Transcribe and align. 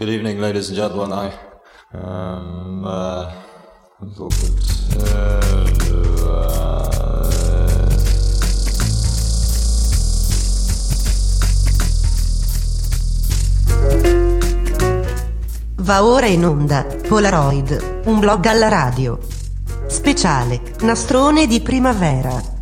Good 0.00 0.08
evening, 0.08 0.40
ladies 0.40 0.68
and 0.70 0.78
gentlemen. 0.78 1.12
I 1.12 1.30
um, 1.92 2.84
uh, 2.86 3.30
Va 15.74 16.02
ora 16.02 16.24
in 16.24 16.46
onda 16.46 16.86
Polaroid, 17.06 18.02
un 18.06 18.20
blog 18.20 18.46
alla 18.46 18.68
radio. 18.68 19.18
Speciale, 19.86 20.62
nastrone 20.80 21.46
di 21.46 21.60
primavera. 21.60 22.59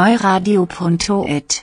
Neuradio.it 0.00 1.59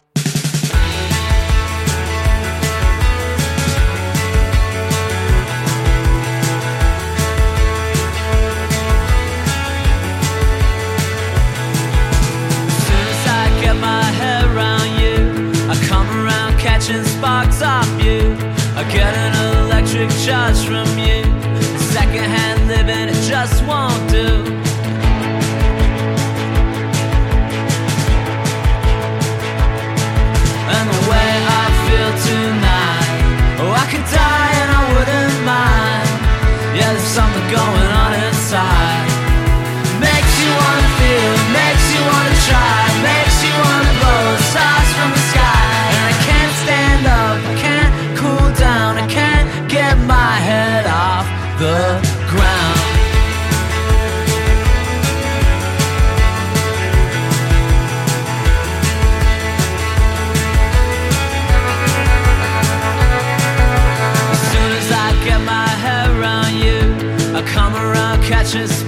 around 68.55 68.86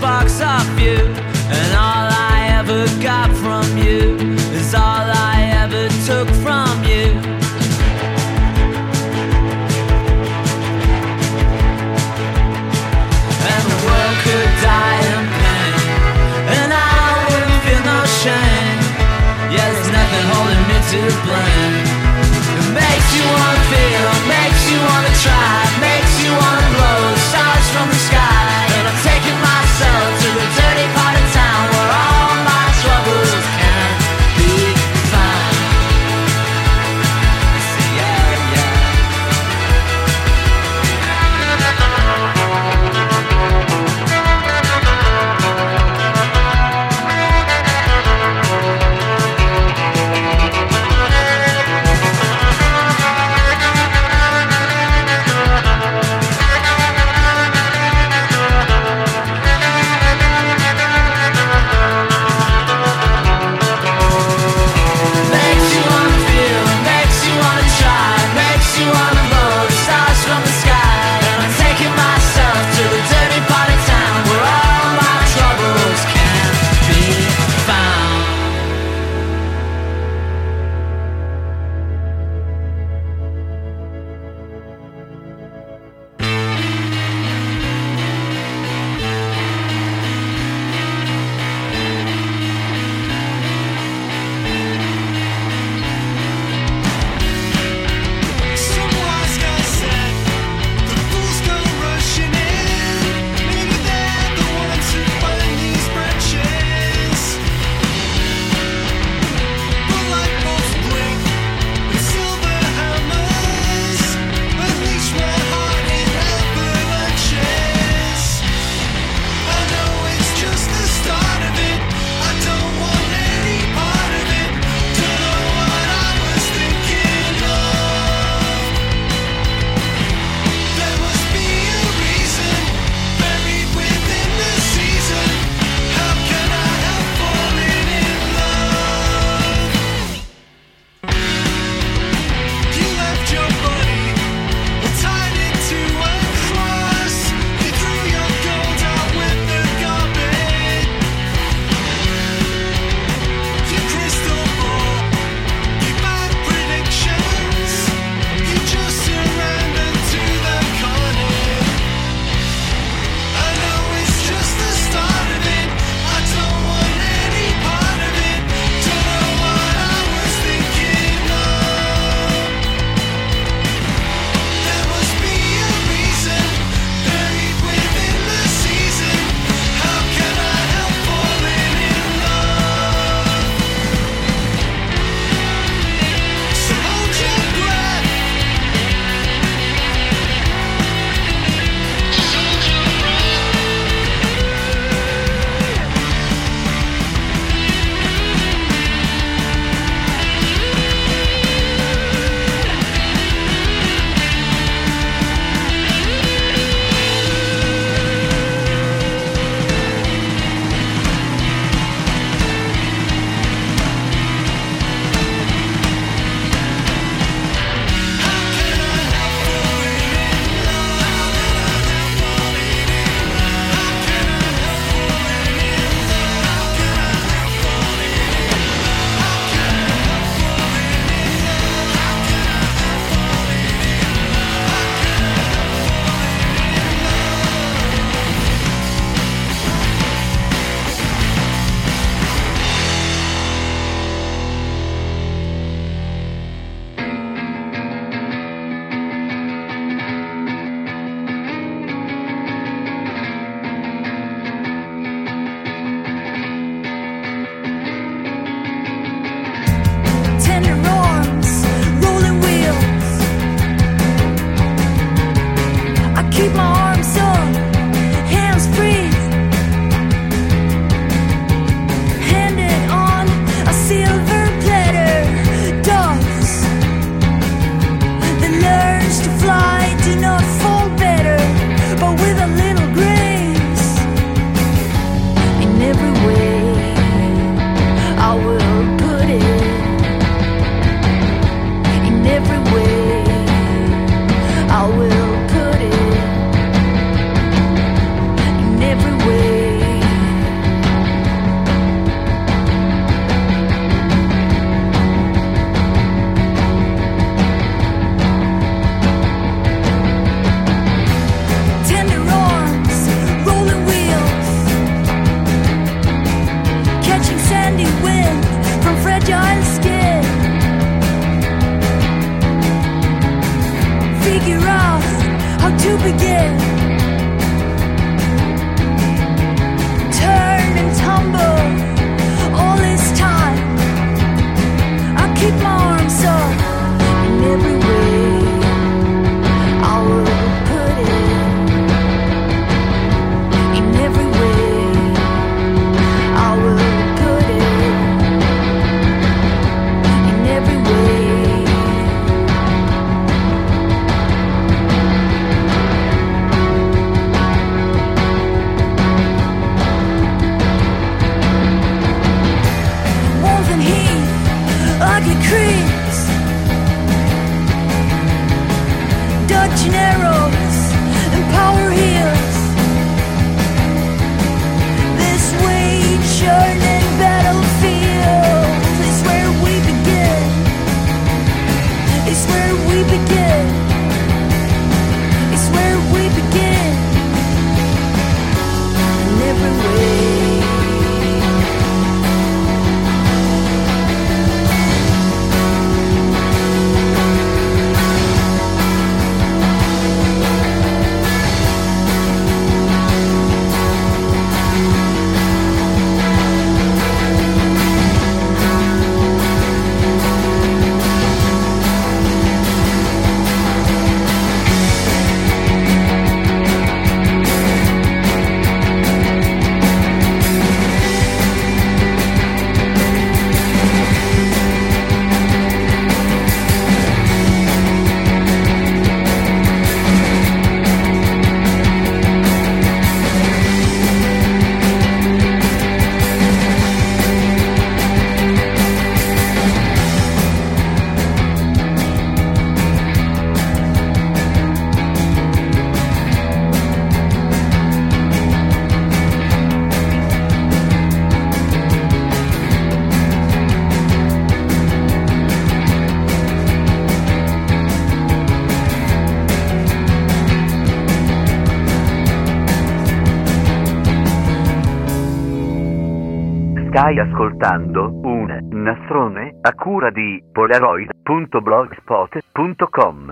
Stai 466.99 467.17
ascoltando 467.17 468.19
un 468.23 468.67
nastrone 468.71 469.55
a 469.61 469.73
cura 469.73 470.09
di 470.09 470.43
polaroid.blogspot.com 470.51 473.31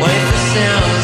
Wait 0.00 0.22
for 0.30 0.36
sound. 0.54 0.97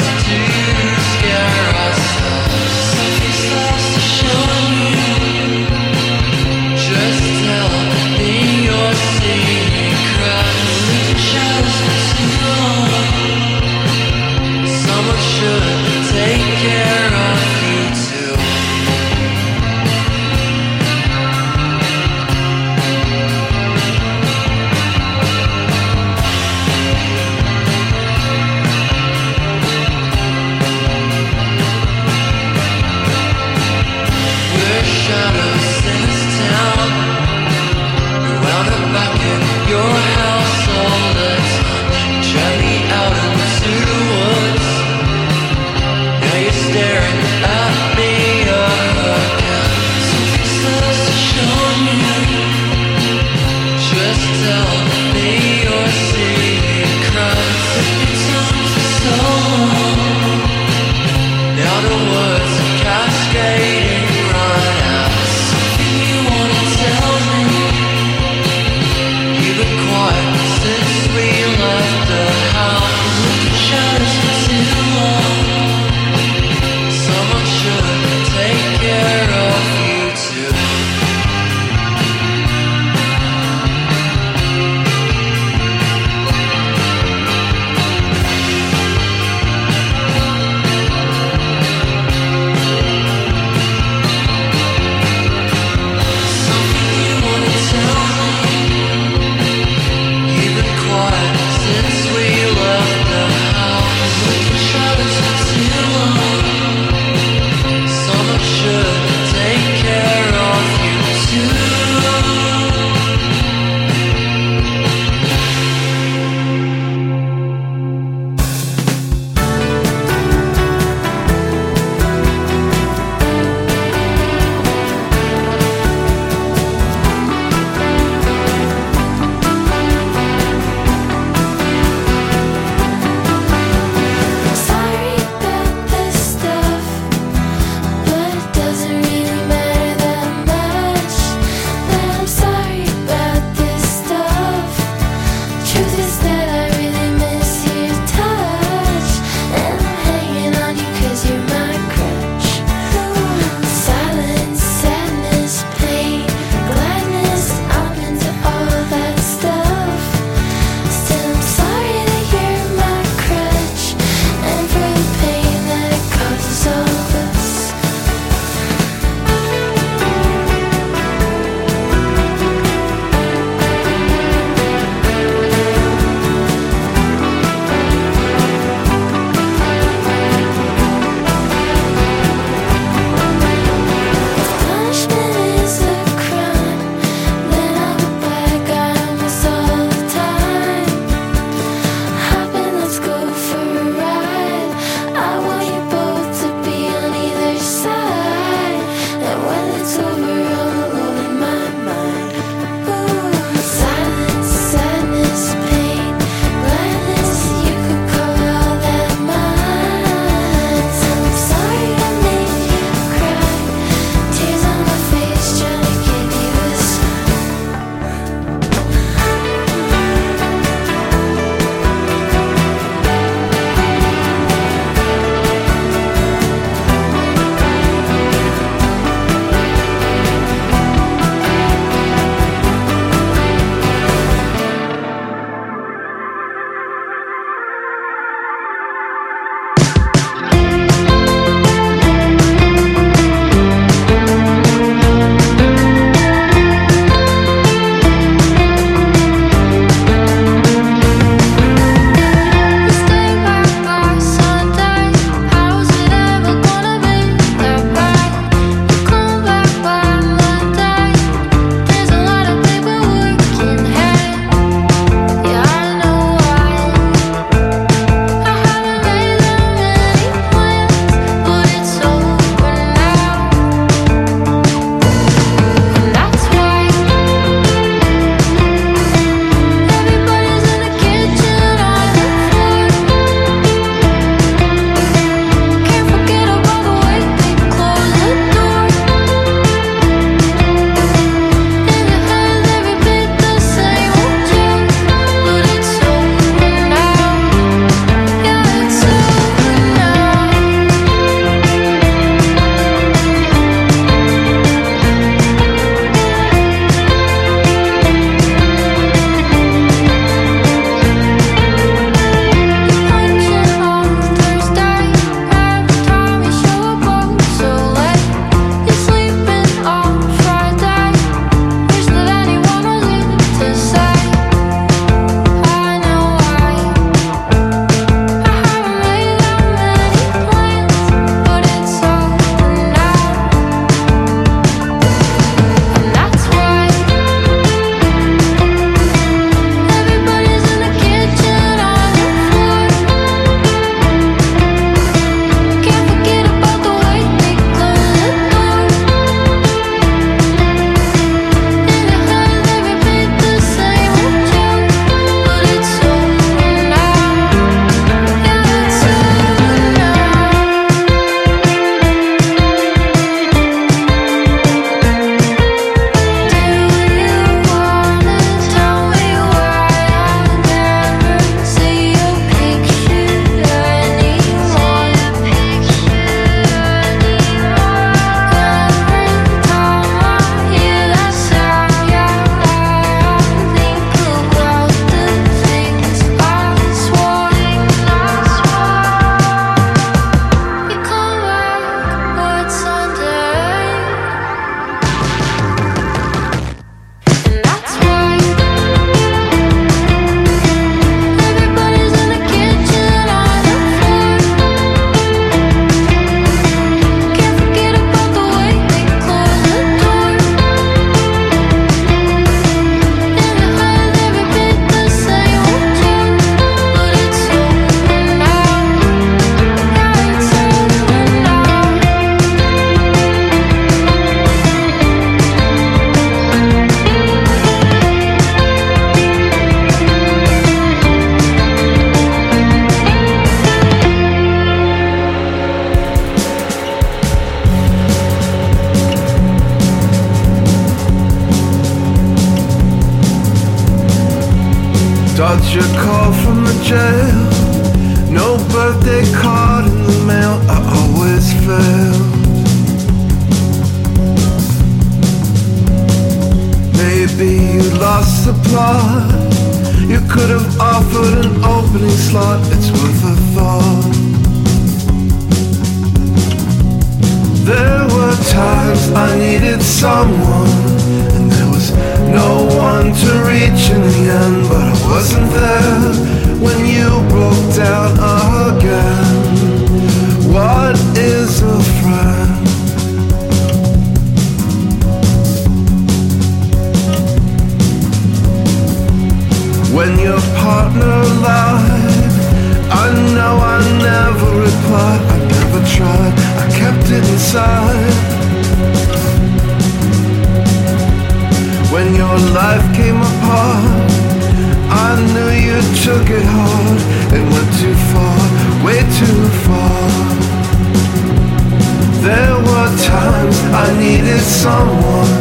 I 513.86 513.92
needed 513.98 514.40
someone, 514.40 515.32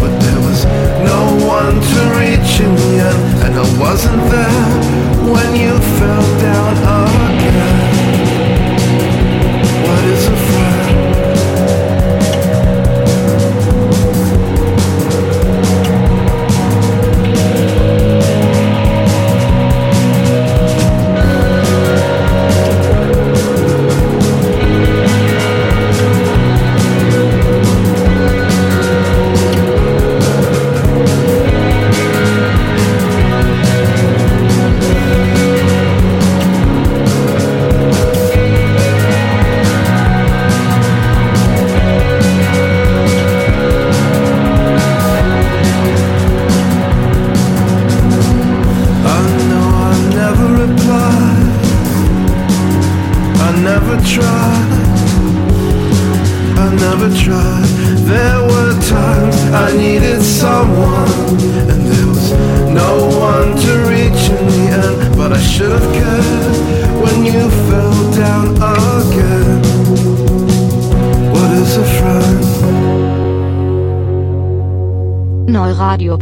but 0.00 0.12
there 0.20 0.40
was 0.48 0.66
no 1.12 1.22
one 1.46 1.76
to 1.92 2.00
reach 2.20 2.60
in 2.60 2.72
the 2.82 2.92
end, 3.08 3.22
and 3.44 3.54
I 3.54 3.66
wasn't 3.80 4.22
there 4.30 4.68
when 5.32 5.56
you 5.56 5.72
fell 5.98 6.26
down 6.38 6.76
again. 7.30 7.86
What 9.86 10.04
is 10.04 10.28
a 10.28 10.36
friend? 10.36 10.75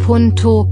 Punto 0.04 0.68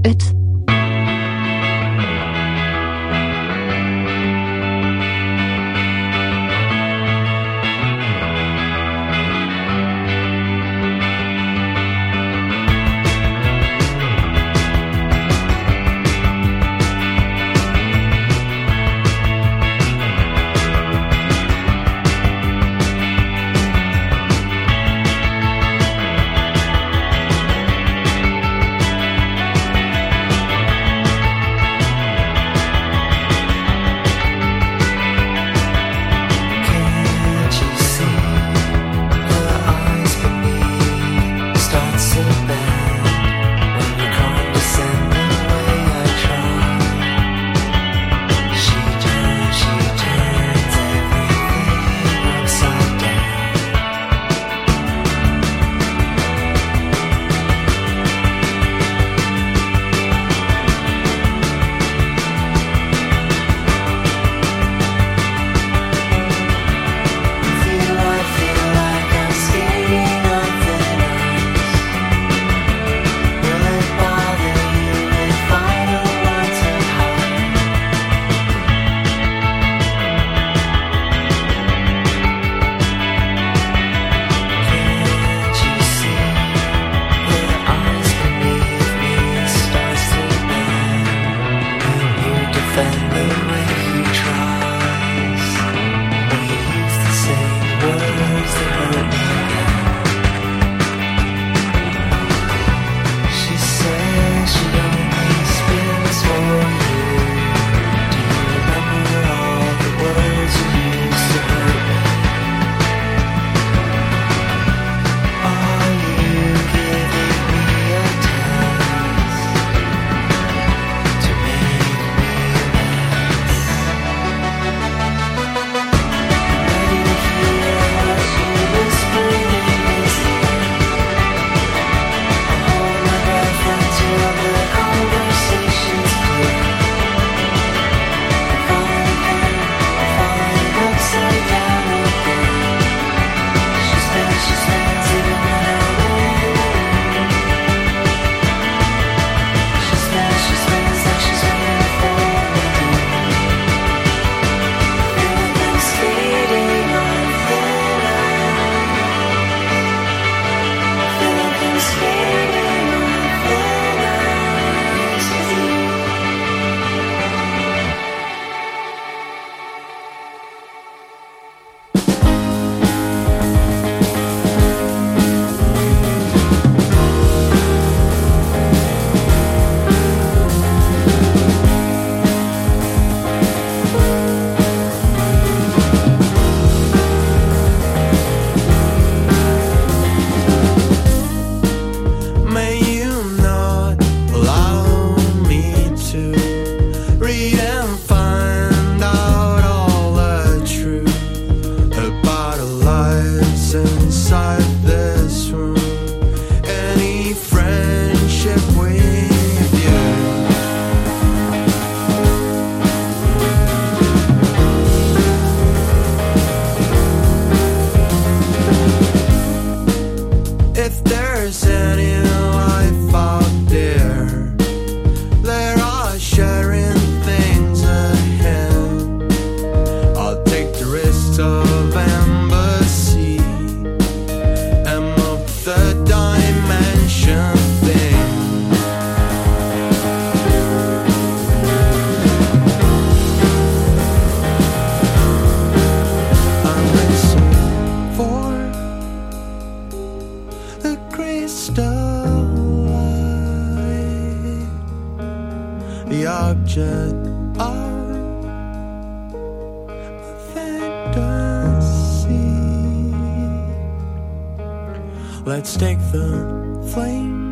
Let's 265.45 265.75
take 265.75 265.99
the 266.13 266.89
flame 266.93 267.42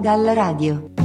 Dalla 0.00 0.32
radio. 0.32 0.99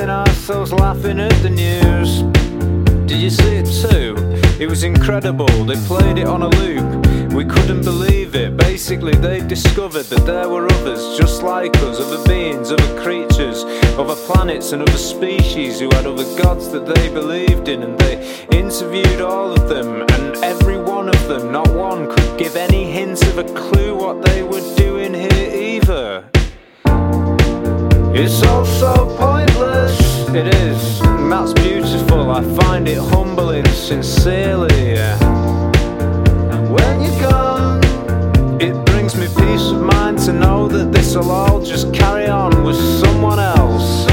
Pissing 0.00 0.08
ourselves 0.08 0.72
laughing 0.72 1.20
at 1.20 1.42
the 1.42 1.50
news? 1.50 2.22
Did 3.06 3.20
you 3.20 3.30
see 3.30 3.56
it 3.56 3.66
too? 3.66 4.14
It 4.58 4.68
was 4.68 4.82
incredible. 4.82 5.46
They 5.64 5.76
played 5.86 6.18
it 6.18 6.26
on 6.26 6.42
a 6.42 6.48
loop. 6.48 7.32
We 7.32 7.44
couldn't 7.44 7.84
believe 7.84 8.34
it. 8.34 8.56
Basically, 8.56 9.14
they 9.14 9.46
discovered 9.46 10.04
that 10.04 10.26
there 10.26 10.48
were 10.48 10.66
others 10.66 11.18
just 11.18 11.42
like 11.42 11.76
us, 11.78 12.00
other 12.00 12.22
beings, 12.26 12.72
other 12.72 13.02
creatures, 13.02 13.64
other 13.98 14.16
planets, 14.26 14.72
and 14.72 14.82
other 14.82 14.98
species 14.98 15.80
who 15.80 15.88
had 15.92 16.06
other 16.06 16.24
gods 16.42 16.70
that 16.70 16.86
they 16.86 17.08
believed 17.08 17.68
in. 17.68 17.82
And 17.82 17.98
they 17.98 18.46
interviewed 18.52 19.20
all 19.20 19.52
of 19.52 19.68
them, 19.68 20.02
and 20.02 20.36
every 20.44 20.78
one 20.78 21.08
of 21.08 21.28
them, 21.28 21.52
not 21.52 21.68
one, 21.72 22.08
could 22.08 22.38
give 22.38 22.56
any 22.56 22.90
hint 22.90 23.22
of 23.28 23.38
a 23.38 23.44
clue 23.44 23.94
what 23.96 24.22
they 24.22 24.42
were 24.42 24.64
doing 24.76 25.14
here 25.14 25.50
either. 25.54 26.29
It's 28.12 28.42
all 28.42 28.64
so 28.64 28.92
pointless. 29.16 30.28
It 30.30 30.48
is, 30.54 31.00
and 31.02 31.30
that's 31.30 31.52
beautiful. 31.52 32.30
I 32.30 32.42
find 32.60 32.88
it 32.88 32.98
humbling, 32.98 33.66
sincerely. 33.66 34.96
When 36.74 37.00
you're 37.02 37.20
gone, 37.20 37.80
it 38.60 38.74
brings 38.86 39.14
me 39.14 39.26
peace 39.26 39.70
of 39.70 39.80
mind 39.80 40.18
to 40.26 40.32
know 40.32 40.66
that 40.68 40.92
this'll 40.92 41.30
all 41.30 41.62
just 41.64 41.94
carry 41.94 42.26
on 42.26 42.64
with 42.64 42.76
someone 42.76 43.38
else. 43.38 44.09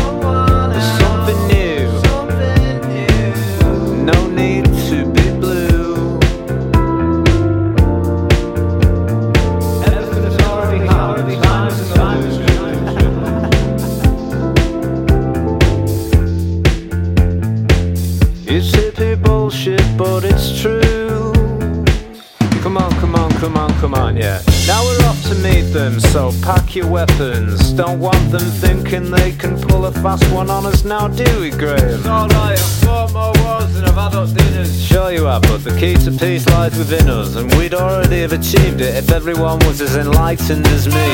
Come 23.40 23.56
on, 23.56 23.70
come 23.80 23.94
on, 23.94 24.18
yeah. 24.18 24.42
Now 24.66 24.84
we're 24.84 25.06
off 25.06 25.22
to 25.24 25.36
meet 25.36 25.74
them, 25.74 26.00
so 26.00 26.32
pack 26.42 26.76
your 26.76 26.88
weapons. 26.88 27.72
Don't 27.74 28.00
want 28.00 28.32
them 28.32 28.42
thinking 28.42 29.12
they 29.12 29.32
can 29.32 29.60
pull 29.62 29.86
a 29.86 29.92
fast 29.92 30.30
one 30.32 30.50
on 30.50 30.66
us 30.66 30.84
now, 30.84 31.08
do 31.08 31.40
we, 31.40 31.52
Graham? 31.52 32.06
Alright, 32.06 32.60
I've 32.60 32.60
fought 32.60 33.14
more 33.14 33.34
wars 33.44 33.74
than 33.74 33.86
I've 33.86 33.96
had 33.96 34.16
up 34.16 34.30
dinners. 34.30 34.84
Sure 34.84 35.12
you 35.12 35.26
have, 35.26 35.44
but 35.44 35.64
the 35.64 35.78
key 35.80 35.96
to 36.06 36.12
peace 36.12 36.48
lies 36.48 36.78
within 36.78 37.10
us, 37.10 37.36
and 37.36 37.54
we'd 37.56 37.74
already 37.74 38.22
have 38.22 38.34
achieved 38.34 38.82
it 38.82 38.96
if 38.96 39.12
everyone 39.12 39.60
was 39.60 39.82
as 39.82 39.96
enlightened 39.96 40.68
as 40.68 40.88
me. 40.88 41.14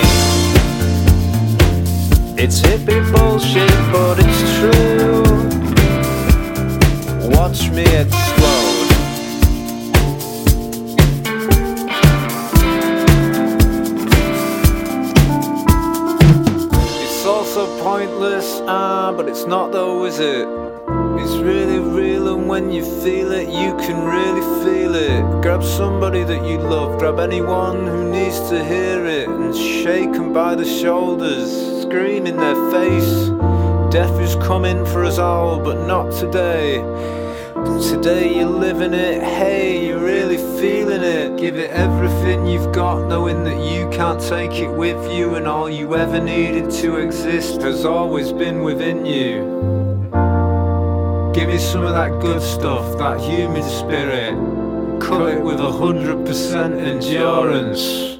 It's 2.41 2.61
hippie 2.61 3.03
bullshit, 3.11 3.69
but 3.91 4.17
it's 4.19 4.41
true. 4.59 5.24
Watch 7.30 7.69
me 7.69 7.84
explode. 7.84 8.62
Ah, 18.67 19.13
but 19.15 19.28
it's 19.28 19.45
not 19.45 19.71
though, 19.71 20.05
is 20.05 20.19
it? 20.19 20.47
It's 21.19 21.36
really 21.38 21.80
real, 21.80 22.34
and 22.34 22.47
when 22.47 22.71
you 22.71 22.84
feel 23.01 23.32
it, 23.32 23.49
you 23.49 23.76
can 23.78 24.05
really 24.05 24.41
feel 24.63 24.95
it. 24.95 25.41
Grab 25.41 25.63
somebody 25.63 26.24
that 26.24 26.45
you 26.45 26.57
love, 26.57 26.99
grab 26.99 27.19
anyone 27.19 27.86
who 27.86 28.11
needs 28.11 28.39
to 28.49 28.63
hear 28.63 29.05
it, 29.05 29.28
and 29.28 29.55
shake 29.55 30.11
them 30.13 30.34
by 30.34 30.55
the 30.55 30.65
shoulders, 30.65 31.82
scream 31.82 32.26
in 32.26 32.38
their 32.38 32.55
face. 32.71 33.30
Death 33.91 34.19
is 34.19 34.36
coming 34.36 34.86
for 34.86 35.03
us 35.03 35.17
all, 35.17 35.59
but 35.59 35.86
not 35.86 36.11
today. 36.11 36.80
Today 37.64 38.38
you're 38.38 38.49
living 38.49 38.93
it, 38.93 39.24
hey, 39.24 39.88
you're 39.88 40.03
really 40.03 40.38
feeling 40.59 41.01
it. 41.01 41.38
Give 41.38 41.57
it 41.57 41.70
everything 41.72 42.45
you've 42.45 42.74
got, 42.74 43.07
knowing 43.07 43.43
that 43.45 43.57
you 43.64 43.89
can't 43.89 44.22
take 44.22 44.53
it 44.53 44.70
with 44.70 45.11
you, 45.11 45.36
and 45.36 45.47
all 45.47 45.70
you 45.70 45.95
ever 45.95 46.20
needed 46.20 46.70
to 46.82 46.97
exist 46.97 47.61
has 47.61 47.86
always 47.86 48.34
been 48.34 48.64
within 48.64 49.05
you. 49.05 49.43
Give 51.34 51.47
me 51.47 51.57
some 51.57 51.84
of 51.84 51.93
that 51.93 52.20
good 52.22 52.41
stuff, 52.41 52.97
that 52.97 53.20
human 53.20 53.64
spirit. 53.64 54.34
Cut 55.01 55.30
it 55.30 55.41
with 55.41 55.59
a 55.59 55.72
hundred 55.72 56.26
percent 56.26 56.76
endurance. 56.76 58.12